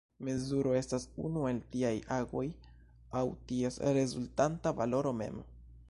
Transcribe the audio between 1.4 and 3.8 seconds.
el tiaj agoj aŭ ties